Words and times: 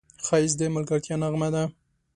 ښایست 0.25 0.57
د 0.59 0.61
ملګرتیا 0.75 1.15
نغمه 1.21 1.49
ده 1.53 1.63